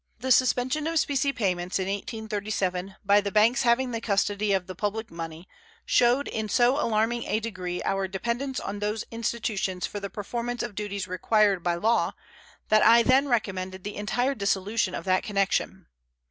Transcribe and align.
The 0.17 0.31
suspension 0.31 0.87
of 0.87 0.97
specie 0.97 1.31
payments 1.31 1.77
in 1.77 1.83
1837 1.85 2.95
by 3.05 3.21
the 3.21 3.31
banks 3.31 3.61
having 3.61 3.91
the 3.91 4.01
custody 4.01 4.51
of 4.51 4.65
the 4.65 4.73
public 4.73 5.11
money 5.11 5.47
showed 5.85 6.27
in 6.27 6.49
so 6.49 6.79
alarming 6.83 7.25
a 7.27 7.39
degree 7.39 7.83
our 7.83 8.07
dependence 8.07 8.59
on 8.59 8.79
those 8.79 9.05
institutions 9.11 9.85
for 9.85 9.99
the 9.99 10.09
performance 10.09 10.63
of 10.63 10.73
duties 10.73 11.07
required 11.07 11.61
by 11.61 11.75
law 11.75 12.13
that 12.69 12.81
I 12.83 13.03
then 13.03 13.27
recommended 13.27 13.83
the 13.83 13.95
entire 13.95 14.33
dissolution 14.33 14.95
of 14.95 15.05
that 15.05 15.21
connection. 15.21 15.85